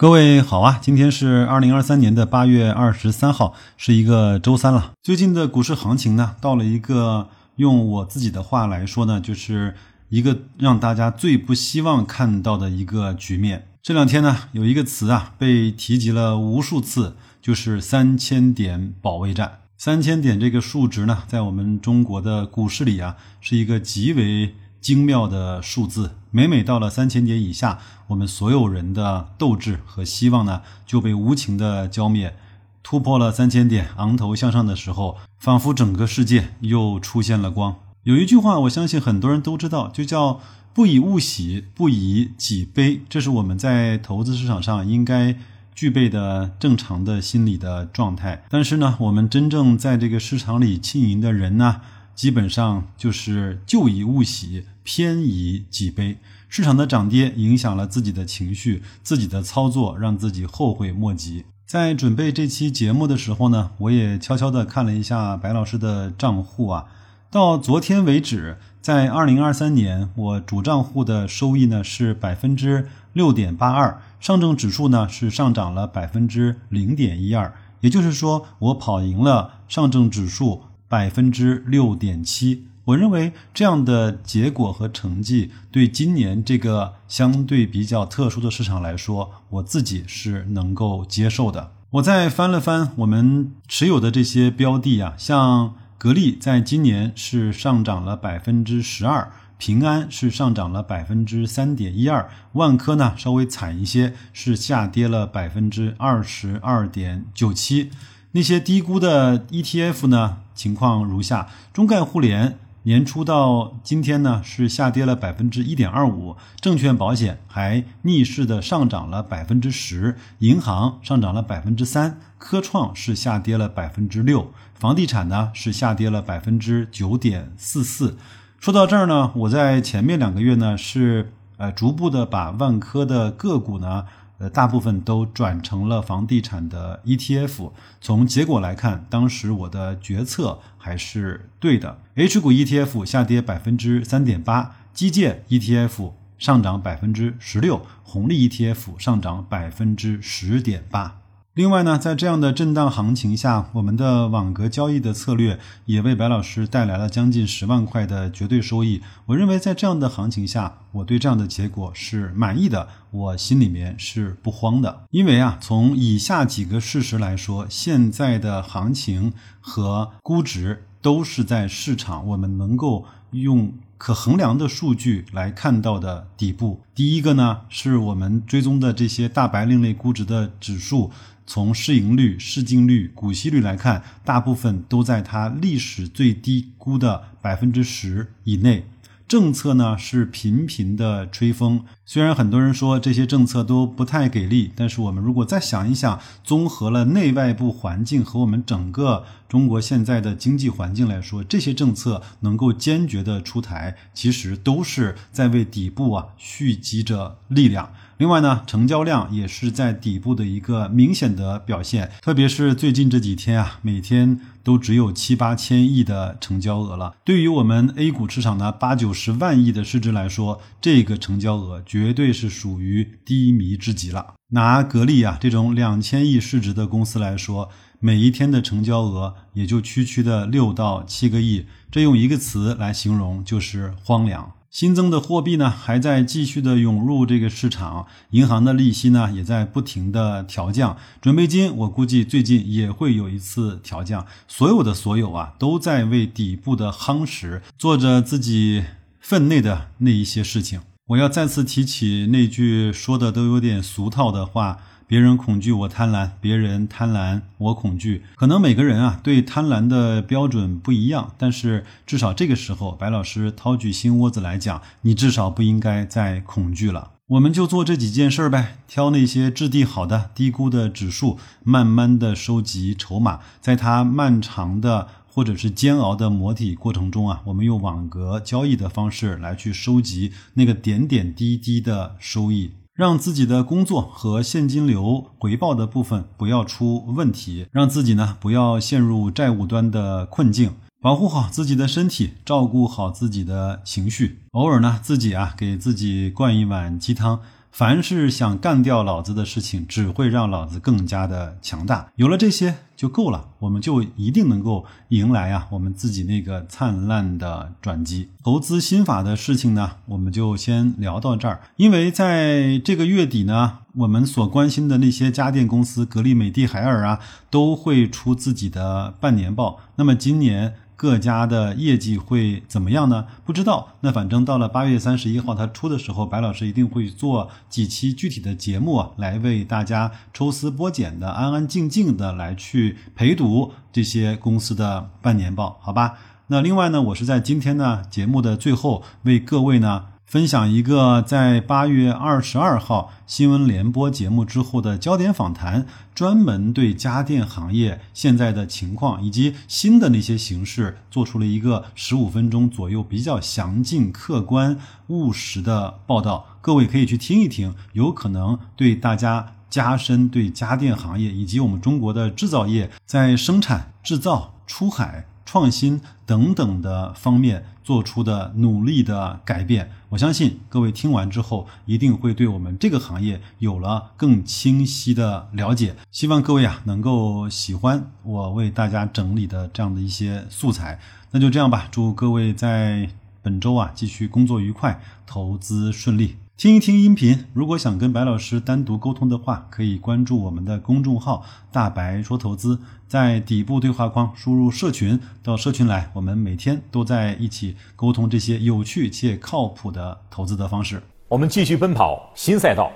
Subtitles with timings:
[0.00, 4.92] 各位好啊，今天是二零二三年的八月二十三号，是一个周三了。
[5.02, 9.74] 最近的股市行情呢，到了一个用我自己的话来说呢，就是
[10.08, 13.68] 一个让大家最不希望看到的一个局面。
[13.82, 19.58] 这两天呢，有一个词啊被提及了无数次，就是三千点保卫战。
[19.76, 24.54] 三千点这个数值呢，在我们中国的股市里啊，是一个极为。
[24.80, 32.34] 精妙的数字，每每到了三千点以下，我们所有人的斗志和希望呢，就被无情的浇灭。
[32.82, 37.76] 突破了三千点，昂头向上的时候，仿佛整个世界又出现了光。
[38.04, 40.40] 有一句话，我相信很多人都知道，就叫
[40.72, 43.02] “不以物喜，不以己悲”。
[43.10, 45.36] 这是我们在投资市场上应该
[45.74, 48.44] 具备的正常的心理的状态。
[48.48, 51.82] 但是呢，我们真正在这个市场里经营的人呢？
[52.20, 56.18] 基本上就是旧以物喜，偏以己悲。
[56.50, 61.46] 市场的涨跌影响了自己的情绪，自己的操作让自己后悔莫及。
[61.64, 66.84] 在准备这期节目的时候呢，我也悄悄地看了一下白老师的账户啊。
[67.30, 80.64] 到昨天为止，在二零二三年，我主账户的收益呢是百分之六点八二，上证指数呢是上涨了百分之零点一二，也就是说，我跑赢了上证指数。
[80.90, 91.70] 百分之六点七，我认为这样的结果和成绩对今年这个相对比较特殊的市场来说，我自己是能够接受的。
[91.90, 107.90] 我再翻了翻我们持有的这些标的啊，像格力在今年是上涨了百分之十二，平安是上涨了百分之三点一二，万科呢稍微惨一些，是下跌了百分之二十二点九七。
[108.32, 110.36] 那些低估的 ETF 呢？
[110.54, 128.16] 情况如下：中概互联年初到今天呢是下跌了百分之一点二五，证券保险还逆势的上涨了百分之十，银行上涨了百分之三，科创是下跌了百分之六，房地产呢是下跌了百分之九点四四。
[128.60, 134.04] 说到这儿呢，我在前面两个月呢是呃逐步的把万科的个股呢。
[134.40, 137.72] 呃，大部分都转成了房地产的 ETF。
[138.00, 141.98] 从结果来看，当时我的决策还是对的。
[142.14, 151.19] H 股 ETF 下跌百分之三点八，基建 ETF 上涨百分之十六，红利 ETF 上涨百分之十点八。
[151.60, 159.02] 另外呢，在这样的震荡行情下，我们的网格交易的策略也为白老师带来了将近十万块的绝对收益。
[159.26, 165.02] 我认为在这样的行情下，我对这样的结果是满意的，我心里面是不慌的。
[165.10, 176.80] 因为啊，从以下几个事实来说，现在的行情和估值都是在市场我们能够用可衡量的数据来看到的底部。
[176.94, 181.10] 第一个呢，是我们追踪的这些大白另类估值的指数。
[181.52, 188.86] 从市盈率、市净率、股息率来看，大部分都在它历史最低估的百分之十以内。
[189.26, 207.92] 政策呢是频频的吹风，虽然很多人说这些政策都不太给力，但是我们如果再想一想，综合了内外部环境和我们整个中国现在的经济环境来说，这些政策能够坚决的出台，其实都是在为底部啊蓄积着力量。
[208.20, 217.14] 另外呢，成交量也是在底部的一个明显的表现，特别是最近这几天啊，每天都只有七八千亿的成交额了。
[217.24, 224.34] 对于我们 A 股市场的八九十万亿的市值来说，这个成交额绝对是属于低迷之极了。
[224.48, 227.70] 拿格力啊这种两千亿市值的公司来说，
[228.00, 234.52] 每一天的成交额也就区区的六到七个亿，这用一个词来形容就是荒凉。
[234.70, 248.84] 新增的货币呢，还在继续的涌入这个市场，银行的利息呢，也在不停的调降，准备金我估计最近也会有一次调降，所有的所有啊，都在为底部的夯实做着自己
[249.18, 250.80] 分内的那一些事情。
[251.08, 254.78] 我要再次提起那句说的都有点俗套的话。
[255.10, 258.22] 别人恐惧我贪婪，别人贪婪我恐惧。
[258.36, 267.10] 可能每个人啊对贪婪的标准不一样，但是至少这个时候，白老师掏举心窝子来讲，你至少不应该再恐惧了。
[267.26, 282.74] 我们就做这几件事儿呗，挑那些质地好的、低估的指数，慢慢的收集筹码，在它漫长的或者是煎熬的磨体过程中啊，我们用网格交易的方式来去收集那个点点滴滴的收益。
[283.00, 302.10] 让自己的工作和现金流回报的部分不要出问题，让自己呢不要陷入债务端的困境，保护好自己的身体，照顾好自己的情绪，偶尔呢自己啊给自己灌一碗鸡汤，凡是想干掉老子的事情，只会让老子更加的强大。
[302.16, 308.28] 有了这些就够了，我们就一定能够迎来啊我们自己那个灿烂的转机。
[308.42, 311.62] 投资心法的事情呢，我们就先聊到这儿。
[311.76, 319.78] 因为在这个月底呢，我们所关心的那些家电公司，格力、美的、海尔啊，都会出自己的半年报。
[319.96, 320.74] 那么今年。
[321.00, 323.24] 各家的业绩会怎么样呢？
[323.46, 323.88] 不知道。
[324.02, 336.18] 那反正到了八月三十一号它出的时候，白老师一定会做几期具体的节目，来为大家抽丝剥茧的、安安静静的来去陪读这些公司的半年报，好吧？
[336.48, 340.04] 那另外呢，我是在今天呢节目的最后为各位呢。
[340.30, 345.84] 分享一个在八月二十二号新闻联播节目之后的焦点访谈，
[346.14, 354.78] 专门对家电行业现在的情况以及新的那些形势做出了一个十五分钟左右比较详尽、客观、
[355.08, 356.46] 务实的报道。
[356.60, 365.26] 各位可以去听一听，有可能对大家加深对家电行业以及我们中国的制造业在生产、制造、出海。
[365.52, 375.96] 创新等等的方面做出的努力的改变，我相信各位听完之后一定会对我们这个行业有了更清晰的了解。
[376.12, 381.00] 希望各位啊能够喜欢我为大家整理的这样的一些素材。
[381.32, 383.10] 那就这样吧，祝各位在
[383.42, 386.36] 本周啊继续工作愉快，投资顺利。
[386.60, 391.42] 听一听音频，如果想跟白老师单独沟通的话，可以关注我们的公众号
[391.72, 392.78] “大白说投资”，
[393.08, 401.02] 在底部对话框输入“社群”，到社群来，我们每天都在一起沟通这些有趣且靠谱的投资的方式。
[401.28, 402.92] 我们继续奔跑新赛道，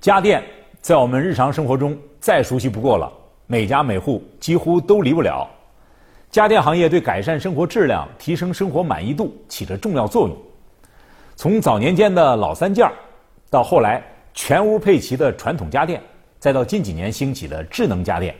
[0.00, 0.42] 家电
[0.80, 3.08] 在我们日常生活中再熟悉不过了，
[3.46, 5.48] 每家每户几乎都离不了。
[6.32, 10.36] 家电行业对改善生活质量、提升生活满意度起着重要作用。
[11.38, 12.92] 从早年间的老三件儿，
[13.50, 14.02] 到后来
[14.32, 16.02] 全屋配齐的传统家电，
[16.38, 18.34] 再到近几年兴起的智能家电，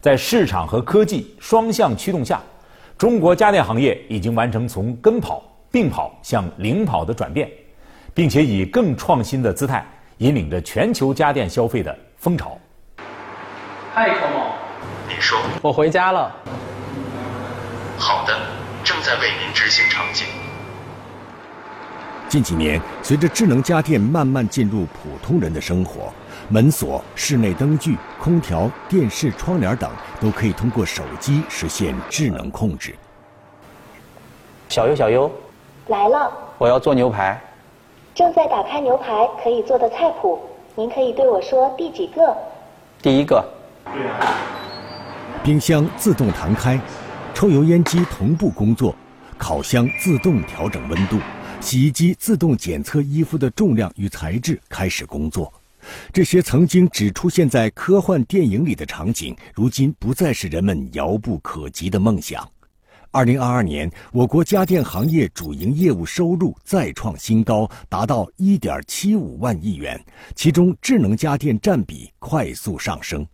[0.00, 2.42] 在市场和科技双向驱动下，
[2.98, 5.40] 中国家电行业已经完成从跟跑、
[5.70, 7.48] 并跑向领跑的转变，
[8.12, 9.86] 并且以更创新的姿态
[10.18, 12.58] 引领着全球家电消费的风潮。
[13.94, 14.52] 嗨，寇某，
[15.08, 16.34] 你说，我回家了。
[17.96, 18.36] 好的，
[18.82, 20.26] 正在为您执行场景。
[22.32, 26.10] 近几年，随着智能家电慢慢进入普通人的生活，
[26.48, 32.94] 门锁、室内灯具、空调、电视、窗帘等都可以通过手机实现智能控制。
[34.70, 35.30] 小优，小优，
[35.88, 37.38] 来了，我要做牛排。
[38.14, 40.40] 正在打开牛排可以做的菜谱，
[40.74, 42.34] 您可以对我说第几个？
[43.02, 43.44] 第一个。
[45.44, 46.80] 冰箱自动弹开，
[47.34, 48.94] 抽油烟机同步工作，
[49.36, 51.18] 烤箱自动调整温度。
[51.62, 55.50] 洗衣机自动检测衣服的重量与材质，开始工作。
[56.12, 62.46] 这些曾经只出现在科幻电影里的场景，如今不再是人们遥不可及的梦想。
[63.12, 70.04] 二零二二年，我国家电行业主营业务收入再创新高，达到一点七五万亿元，
[70.34, 73.24] 其中智能家电占比快速上升。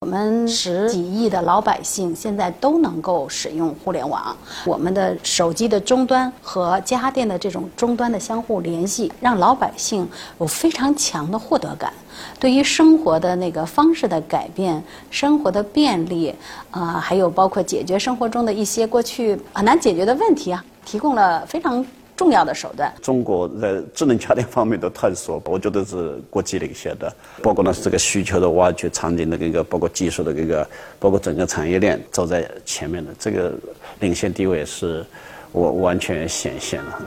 [0.00, 4.34] 我们十几亿的老百姓现在都能够使用互联网，
[4.64, 10.08] 我们的手机的终端和家电的这种终端的相互联系，让老百姓
[10.38, 11.92] 有非常强的获得感。
[12.38, 14.80] 对于生活的那个方式的改变、
[15.10, 16.32] 生活的便利，
[16.70, 21.84] 啊，还有包括解决生活中的一些过去很难解决的问题啊，提供了非常。
[22.18, 22.92] 重要的手段。
[23.00, 27.10] 中国在智能家电方面的探索，我觉得是国际领先的。
[27.40, 33.52] 包括呢这个需求的挖掘、场景的这个，包括技术的这个，包括整个产业链走在前面的这个
[34.00, 35.06] 领先地位是，
[35.52, 37.00] 我完全显现了。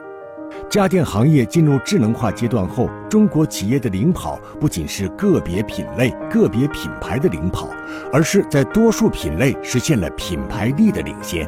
[0.69, 7.67] 家电行业进入智能化阶段后，中国企业的领跑不仅是个别品类、个别品牌的领跑，
[8.13, 11.45] 而是在多数品类实现了品牌力的领先。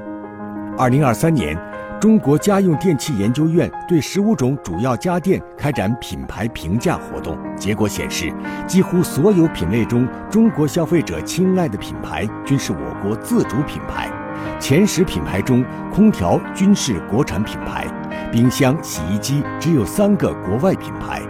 [0.78, 1.58] 二零二三年。
[2.04, 8.30] 中国家用电器研究院对十五种主要家电开展品牌评价活动，结果显示，
[8.68, 14.12] 几乎所有品类中，中国消费者青睐的品牌均是我国自主品牌。
[14.60, 17.88] 前十品牌中，空调均是国产品牌，
[18.34, 21.22] 冰箱、洗衣机只有三个国外品牌，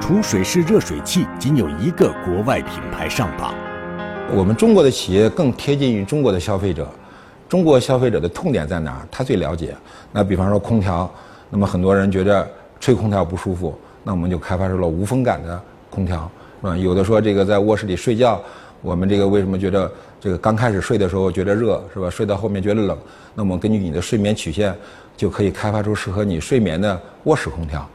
[0.00, 3.54] 储水式热水器仅有一个国外品牌上榜。
[4.32, 6.90] 我们中国的企业更贴近于中国的消费者。
[7.54, 9.06] 中国消费者的痛点在哪儿？
[9.12, 9.76] 他最了解。
[10.10, 11.08] 那比方说空调，
[11.48, 16.28] 那么很多人觉得吹空调不舒服，那我们就开发出了无风感的空调，
[16.60, 16.76] 是吧？
[16.76, 18.42] 有的说这个在卧室里睡觉，
[18.82, 19.88] 我们这个为什么觉得
[20.20, 22.10] 这个刚开始睡的时候觉得热，是吧？
[22.10, 22.98] 睡到后面觉得冷，
[23.36, 24.74] 那么根据你的睡眠曲线，
[25.16, 27.88] 就可以开发出适合你睡眠的卧室空调。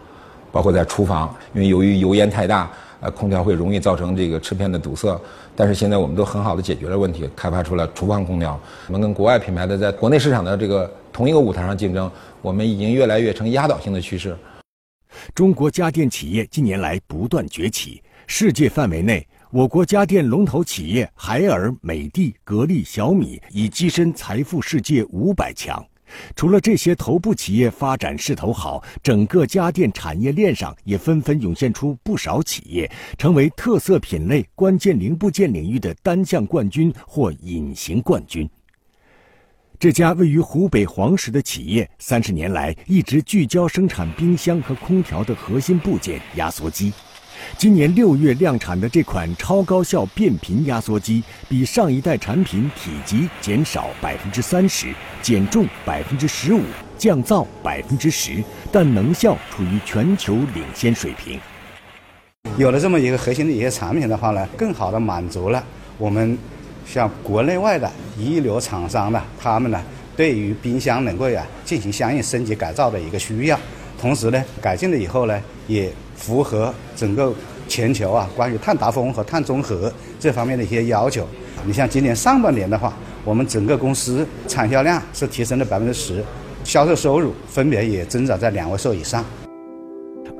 [0.54, 5.20] 包括在厨房，因为由于油烟太大，呃，空调会容易造成这个翅片的堵塞。
[5.56, 8.60] 但是现在我们都很好的解决了问题，开发出了厨房空调。
[8.88, 14.36] 我们跟国外品牌的在国内市场的这个同一个舞台上竞争，我们已经越来越成压倒性的趋势。
[15.34, 25.84] 中国家电企业近年来不断崛起，世界范围内，我国家电龙头企业海尔、美的、格力、小米已跻身财富世界五百强。
[26.36, 38.50] 除了这些头部企业发展势头好，整个家电产业链上也纷纷涌现出不少企业，成为特色品类、关键零部件领域的单项冠军或隐形冠军。
[39.78, 46.92] 这家位于湖北黄石的企业，三十年来一直聚焦生产冰箱和空调的核心部件压缩机。
[47.58, 54.88] 今年六月量产的这款超高效变频压缩机，比上一代产品体积减少百分之三十，
[55.22, 56.62] 减重百分之十五，
[56.98, 61.40] 降噪百分之十，但能效处于全球领先水平。
[62.58, 65.62] 有了这么一个核心的一些产品的话呢，更好的满足了
[65.98, 66.38] 我们
[66.86, 69.82] 像国内外的一流厂商呢，他们呢
[70.16, 73.60] 对于冰箱能够呀进行相应升级改造的一个需要，
[74.00, 75.92] 同时呢改进了以后呢也。
[76.20, 77.34] 符合整个
[77.66, 79.90] 全球啊，关于碳达峰和碳中和
[80.20, 81.26] 这方面的一些要求。
[81.66, 86.22] 你像今年上半年的话，我们整个公司产销量是提升了百分之十，
[86.66, 89.24] 销售收入分别也增长在两位数以上。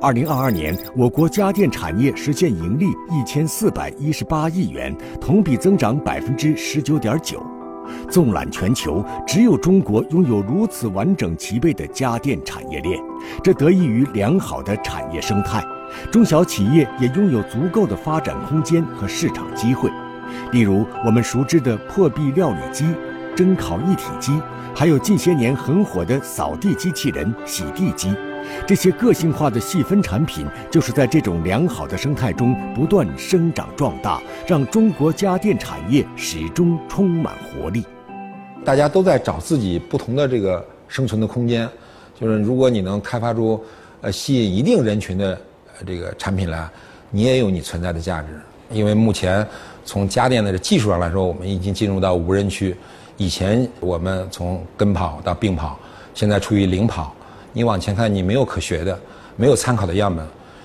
[0.02, 7.42] 二零二二年，我国家电产业实现盈利一千四百一十八亿元，同比增长百分之十九点九。
[8.10, 13.02] 纵览全球，只有中国拥有如此完整齐备的家电产业链，
[13.42, 15.64] 这得益于良好的产业生态。
[16.10, 19.90] 中小企业也拥有足够的发展空间和市场机会。
[20.52, 22.84] 例如，我们熟知的破壁料理机、
[23.34, 24.40] 蒸烤一体机，
[24.74, 28.14] 还有近些年很火的扫地机器人、洗地机。
[28.66, 37.84] 这些个性化的细分产品，就是在这种良好的生态中不断生长壮大，让中国家电产业始终充满活力。
[38.64, 41.68] 大家都在找自己不同的这个生存的空间，
[42.20, 43.64] 就是如果你能开发出
[44.02, 45.40] 呃吸引一定人群的
[45.86, 46.68] 这个产品来，
[47.10, 48.28] 你也有你存在的价值。
[48.70, 49.44] 因为目前
[49.84, 52.76] 从家电的技术上来说，我们已经进入到无人区。
[53.16, 55.78] 以前我们从跟跑到并跑，
[56.14, 57.14] 现在处于领跑。
[57.52, 58.98] 你往前看，你没有可学的，
[59.36, 60.24] 没有参考的样本，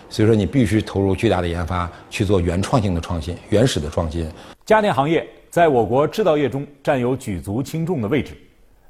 [0.09, 4.29] 所以说你必须投入巨大的研发去做原创性的创新、原始的创新。
[4.65, 8.33] 家电行业在我国制造业中占有举足轻重的位置。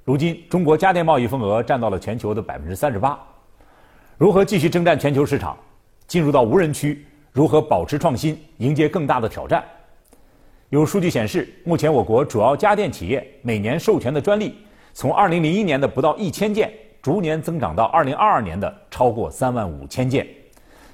[0.06, 3.20] 如今，中国家电贸易份额占到了全球的百分之三十八。
[4.20, 5.58] 如何继续征战全球市场，
[6.06, 7.04] 进入到无人区？
[7.32, 9.64] 如何保持创新，迎接更大的挑战？
[10.70, 14.54] 有数据显示，目前我国主要家电企业每年授权的专利，
[14.94, 16.72] 从二零零一年的不到一千件。
[17.02, 20.28] 逐年增长到二零二二年的超过三万五千件，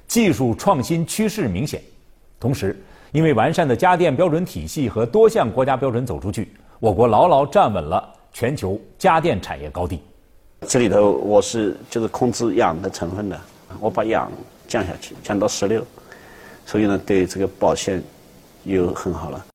[0.06, 1.82] 技术创新趋势明显。
[2.40, 6.50] 同时，因为完善的家电标准体系和多项国家标准走出去，
[6.80, 10.00] 我国牢牢站稳了全球家电产业高地。
[10.68, 13.40] 这里头我是就是控制氧的成分的，
[13.80, 14.30] 我把氧
[14.68, 15.84] 降下去，降到十六，
[16.64, 18.02] 所以呢，对这个保鲜
[18.64, 19.46] 又很好了。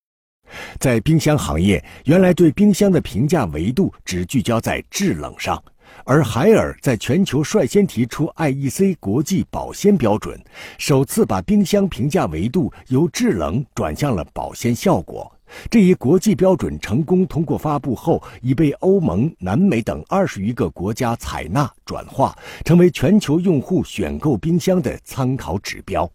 [0.80, 5.62] 在冰箱行业，原来对冰箱的评价维度只聚焦在制冷上。
[6.04, 10.40] 而海尔在全球率先提出 IEC 国际保鲜标准，
[10.78, 15.30] 首次把冰箱评价维度由制冷转向了保鲜效果。
[15.70, 22.36] 这一国际标准成功通过发布后，已被欧盟、南美等二十余个国家采纳转化，
[22.66, 26.10] 成为全球用户选购冰箱的参考指标。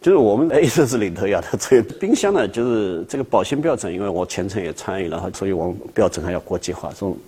[0.00, 6.92] 就是我们 A 是领头羊的，这个冰箱呢，就是这个保鲜标准，因为我全程也参与了，所以我们标准还要国际化。
[6.92, 7.18] 从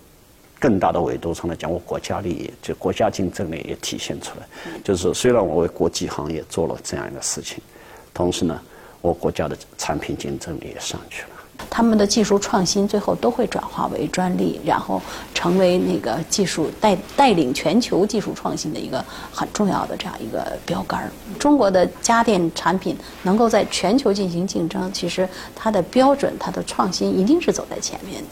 [0.57, 4.47] 更大的维度上来讲，我国家利益就国家竞争力也体现出来。
[4.85, 7.57] 就是虽然我为国际行业做了这样一个事情，
[8.13, 8.57] 同时呢，
[9.01, 11.29] 我国家的产品竞争力也上去了。
[11.69, 15.01] 他们的技术创新最后都会转化为专利，然后
[15.33, 21.11] 成为那个技术带带领全球技术创新的一个很重要的这样一个标杆。
[21.39, 28.29] 中国的家电产品能够在全球进行竞争，其实它的标准、它的创新一定是走在前面的。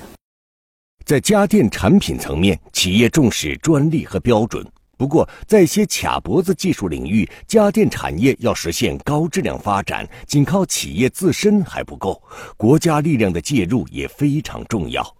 [1.05, 4.63] 在家电产品层面，企业重视专利和标准。
[4.99, 12.21] 不过，在一些卡脖子技术领域，家电产业要实现高质量发展，仅靠企业自身还不够，
[12.57, 15.15] 国家力量的介入也非常重要。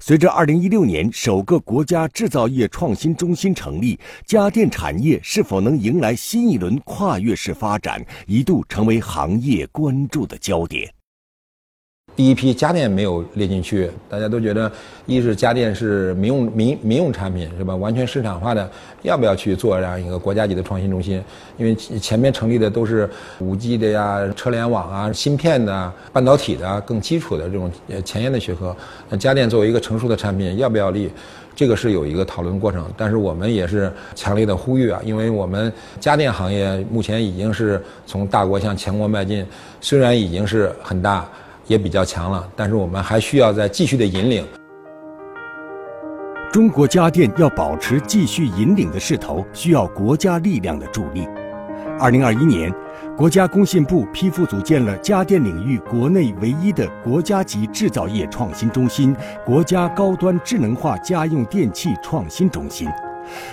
[0.00, 10.90] 随着2016年首个国家制造业创新中心成立，家电产业是否能迎来新一轮跨越式发展，一度成为行业关注的焦点。
[12.18, 14.68] 第一批家电没有列进去，大家都觉得
[15.06, 17.76] 一是家电是民用民民用产品是吧？
[17.76, 18.68] 完全市场化的，
[19.02, 21.22] 要不要去做这样一个国家级的创新中心？
[21.58, 23.08] 因为前面成立的都是
[23.38, 28.74] 五 G 的呀、车联网啊、芯片的、半导体的更基础的这种呃前沿的学科。
[29.08, 31.08] 那家电作为一个成熟的产品，要不要立？
[31.54, 32.84] 这个是有一个讨论过程。
[32.96, 39.46] 但是我们也是强烈的呼吁啊，因为我们家电行业目前已经是从大国向强国迈进，
[39.80, 41.24] 虽然已经是很大。
[41.68, 44.44] 也比较强了，但是我们还需要再继续的引领。
[46.50, 51.28] 中国家电要保持继续引领的势头，需要国家力量的助力。
[52.00, 52.72] 二零二一年，
[53.16, 62.88] 国家工信部批复组建了家电领域国内唯一的国家级制造业创新中心——国家高端智能化家用电器创新中心。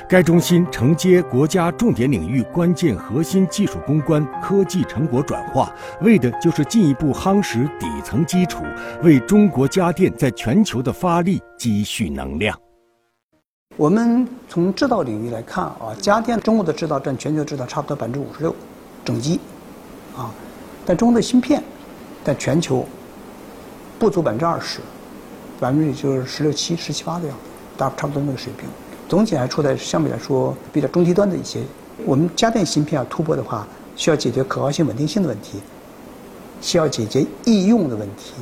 [0.08, 8.64] 该中心承接国家重点领域关键核心技术攻关、科技成果转化，为的就是进一步夯实底层基础，
[9.04, 12.60] 为中国家电在全球的发力积蓄能量。
[13.78, 18.56] 我们从制造领域来看啊，家电中国的制造占全球制造差不多百分之五十六，
[19.04, 19.40] 整机，
[20.16, 20.32] 啊，
[20.86, 21.62] 但中国的芯片
[22.24, 22.88] 在全球
[24.00, 24.80] 不足百分之二十，
[25.60, 27.44] 百分之也就是十六七、十七八的样子，
[27.76, 28.70] 大差不多那个水平。
[29.08, 31.62] 总体还处在相比来说比较中低端的一些。
[32.06, 35.60] 我们家电芯片要突破的话，需要解决可靠性、稳定性的问题，
[36.60, 38.34] 需要解决易用的问题，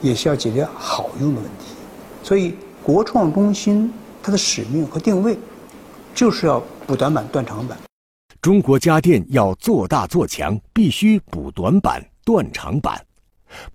[0.00, 1.74] 也需要解决好用的问题。
[2.22, 5.36] 所以，国创中心它的使命和定位，
[6.14, 7.76] 就是要补短板、断长板。
[8.40, 13.00] 中国家电要做大做强，必须补短板、断长板。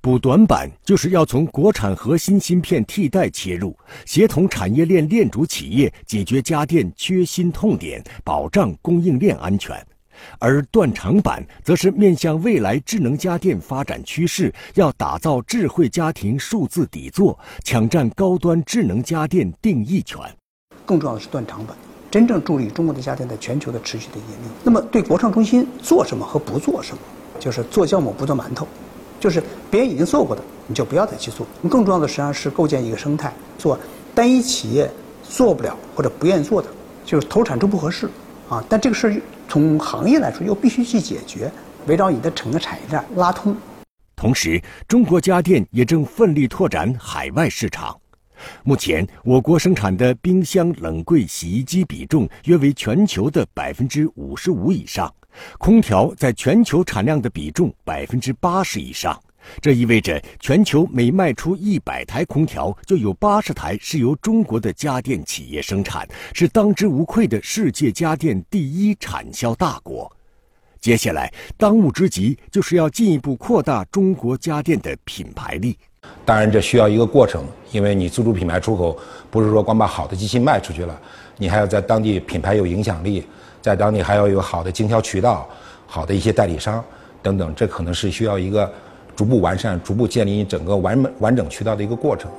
[0.01, 9.75] 补短板就是要从国产核心芯片替代切入，协同产业链链主企业解决家电缺芯痛点，保障供应链安全；
[10.39, 20.19] 而断长板则是面向未来智能家电发展趋势，要打造智慧家庭数字底座，抢占高端智能家电定义权。
[20.85, 21.75] 更重要的是断长板，
[22.09, 24.51] 真正助力中国的家电在全球的持续的引领。
[24.63, 26.99] 那么，对国创中心做什么和不做什么，
[27.39, 28.67] 就是做酵母不做馒头。
[29.19, 31.45] 就是别人已经做过的，你就不要再去做。
[31.69, 33.77] 更重要的实际上是构建一个生态，做
[34.13, 34.89] 单一企业
[35.23, 36.67] 做不了或者不愿意做的，
[37.05, 38.09] 就是投产出不合适
[38.49, 38.63] 啊。
[38.69, 41.51] 但这个事儿从行业来说又必须去解决，
[41.85, 43.55] 围绕你的整个产业链拉通。
[44.15, 47.95] 同时，中国家电也正奋力拓展海外市场。
[48.63, 55.11] 目前，我国生产的冰箱、冷柜、洗衣机比重约为全球的百分之五十五以上。
[55.57, 59.19] 空调在全球产量的比重百分之八十以上，
[59.61, 70.11] 这意味着全球每卖出一百台空调，就有八十台是由中国的家电企业生产，是当之无愧的世界家电第一产销大国。
[70.79, 75.77] 接下来，当务之急就是要进一步扩大中国家电的品牌力。
[76.23, 78.97] 当然，这需要一个过程，因为你自主品牌出口
[79.31, 81.01] 不是说光把好的机器卖出去了，
[81.37, 83.25] 你还要在当地品牌有影响力。
[83.61, 85.47] 在当地还要有好的经销渠道、
[85.85, 86.83] 好的一些代理商
[87.21, 88.71] 等等，这可能是需要一个
[89.15, 92.31] 逐步完善、逐步建立整个完完整渠道的一个过程。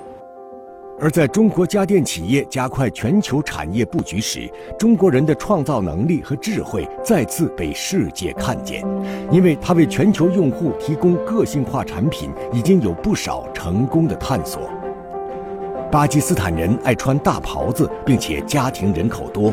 [1.00, 8.84] 而在中国家电企业加快全球产业布局时，中国人的创造能力和智慧再次被世界看见，
[9.30, 14.68] 因为它为全球用户提供个性化产品，已经有不少成功的探索。
[15.90, 19.52] 巴基斯坦人爱穿大袍子，并且家庭人口多。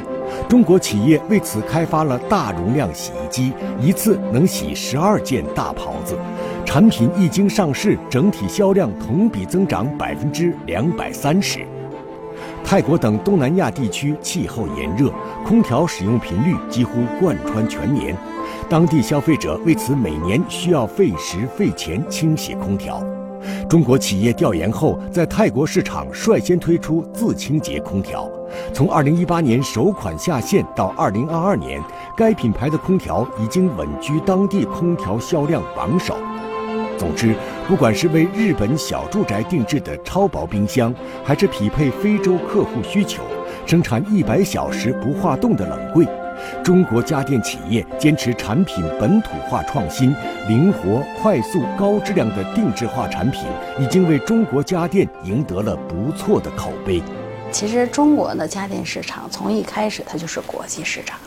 [0.50, 6.18] 中国企业为此开发了大容量洗衣机，一次能洗十二件大袍子。
[6.66, 11.66] 产品一经上市，整体销量同比增长百分之两百三十。
[12.66, 15.10] 泰国等东南亚地区气候炎热，
[15.46, 18.14] 空调使用频率几乎贯穿全年，
[18.68, 23.02] 当地消费者为此每年需要费时费钱清洗空调。
[23.70, 28.30] 中国企业调研后，在泰国市场率先推出自清洁空调。
[28.74, 31.82] 从2018年首款下线到2022年，
[32.16, 36.16] 该品牌的空调已经稳居当地空调销量榜首。
[36.98, 37.36] 总之，
[37.68, 43.22] 不管是为日本小住宅定制的超薄冰箱，还是匹配非洲客户需求，
[43.66, 46.08] 生产100小时不化冻的冷柜。
[46.64, 50.16] 中国家电企业坚持产品本土化创新，
[50.48, 53.44] 灵活、快速、高质量的定制化产品，
[53.80, 57.02] 已经为中国家电赢得了不错的口碑。
[57.52, 61.18] 其实中国的家电市场从一开始它就是国际市场，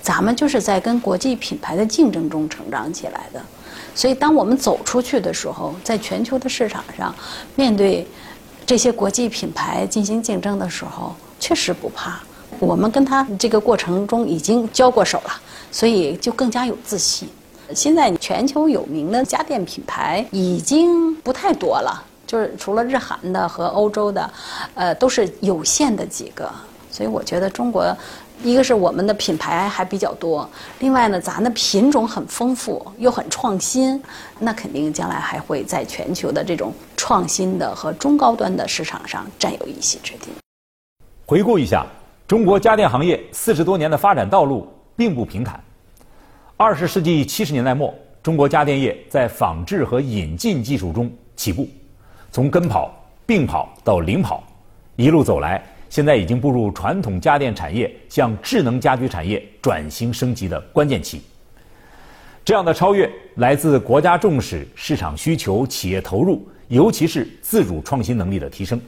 [0.00, 3.42] 咱们就是在跟国际品牌的竞争中成长起来的。
[3.94, 7.14] 所以，当我们走出去的时候，在全球的市场上，
[7.56, 8.06] 面对
[8.64, 12.20] 这些国际品牌进行竞争的时候，确实不怕。
[12.60, 15.40] 我们跟他这个过程中已经交过手了，
[15.70, 17.28] 所以就更加有自信。
[17.74, 24.30] 现在全球有名的家电品牌已经不太多了，就是除了日韩的和欧洲的，
[24.74, 26.50] 呃，都是有限的几个。
[26.90, 27.94] 所以我觉得中国，
[28.42, 30.48] 一个是我们的品牌还比较多，
[30.80, 34.02] 另外呢，咱的品种很丰富又很创新，
[34.38, 40.30] 那肯定将来还会在全球的这种创新的和中高端的市场上占有一席之地。
[41.26, 41.86] 回顾一下，
[42.28, 45.58] 中国家电行业四十多年的发展道路并不平坦。
[46.58, 51.66] 二十世纪七十年代末，中国家电业在仿制和引进技术中起步，
[52.30, 54.44] 从跟跑、并跑到领跑，
[54.96, 61.22] 一路走来，现在已经步入传统家电产业向智能家居产业转型升级的关键期。
[62.44, 68.78] 这样的超越来自国家重视、市场需求、企业投入，尤其是自主创新能力的提升。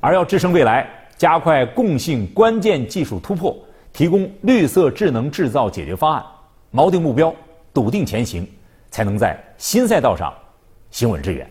[0.00, 0.88] 而要支撑未来，
[1.20, 3.54] 加快共性关键技术突破，
[3.92, 6.24] 提供绿色智能制造解决方案。
[6.72, 7.30] 锚定目标，
[7.74, 8.48] 笃定前行，
[8.90, 10.32] 才能在新赛道上
[10.90, 11.46] 行稳致远。